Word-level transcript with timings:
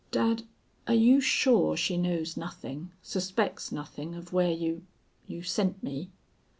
Dad, 0.09 0.47
are 0.87 0.95
you 0.95 1.21
sure 1.21 1.77
she 1.77 1.95
knows 1.95 2.35
nothing, 2.35 2.89
suspects 3.03 3.71
nothing 3.71 4.15
of 4.15 4.33
where 4.33 4.49
you 4.49 4.83
you 5.27 5.43
sent 5.43 5.83
me?" 5.83 6.09